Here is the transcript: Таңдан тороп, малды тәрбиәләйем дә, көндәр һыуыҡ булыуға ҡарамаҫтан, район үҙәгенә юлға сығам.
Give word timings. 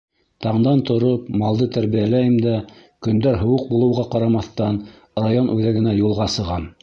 Таңдан 0.43 0.79
тороп, 0.89 1.27
малды 1.41 1.67
тәрбиәләйем 1.75 2.39
дә, 2.45 2.55
көндәр 3.07 3.37
һыуыҡ 3.43 3.69
булыуға 3.75 4.07
ҡарамаҫтан, 4.15 4.83
район 5.25 5.55
үҙәгенә 5.57 5.97
юлға 6.01 6.31
сығам. 6.39 6.67